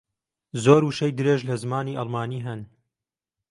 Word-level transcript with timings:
زۆر 0.63 0.81
وشەی 0.85 1.15
درێژ 1.19 1.41
لە 1.49 1.55
زمانی 1.63 1.97
ئەڵمانی 1.99 2.43
ھەن. 2.47 2.61